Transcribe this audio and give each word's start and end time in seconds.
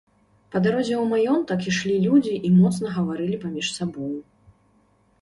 Па 0.53 0.61
дарозе 0.67 0.95
ў 0.99 1.03
маёнтак 1.11 1.69
ішлі 1.73 1.95
людзі 2.07 2.35
і 2.51 2.53
моцна 2.59 2.87
гаварылі 2.99 3.37
паміж 3.47 3.67
сабою. 3.77 4.15